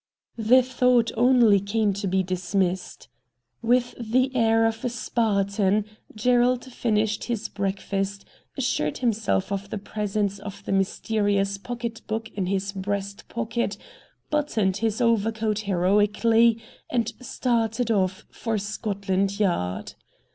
The 0.39 0.63
thought 0.63 1.11
only 1.15 1.59
came 1.59 1.93
to 1.93 2.07
be 2.07 2.23
dismissed. 2.23 3.07
With 3.61 3.93
the 3.99 4.35
air 4.35 4.65
of 4.65 4.83
a 4.83 4.89
Spartan, 4.89 5.85
Gerald 6.15 6.65
finished 6.73 7.25
his 7.25 7.47
breakfast, 7.47 8.25
assured 8.57 8.97
himself 8.97 9.51
of 9.51 9.69
the 9.69 9.77
presence 9.77 10.39
of 10.39 10.65
the 10.65 10.71
mysterious 10.71 11.59
pocket 11.59 12.01
book 12.07 12.29
in 12.29 12.47
his 12.47 12.71
breast 12.71 13.27
pocket, 13.27 13.77
buttoned 14.31 14.77
his 14.77 15.01
overcoat 15.01 15.59
heroically, 15.69 16.59
and 16.89 17.13
started 17.21 17.91
off 17.91 18.25
for 18.31 18.57
Scotland 18.57 19.39
Yard. 19.39 19.93